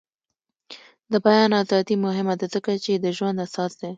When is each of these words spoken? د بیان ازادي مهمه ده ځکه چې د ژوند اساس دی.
د 1.11 1.13
بیان 1.25 1.51
ازادي 1.61 1.95
مهمه 2.05 2.33
ده 2.39 2.45
ځکه 2.55 2.71
چې 2.83 2.91
د 3.03 3.05
ژوند 3.17 3.37
اساس 3.45 3.71
دی. 3.79 3.89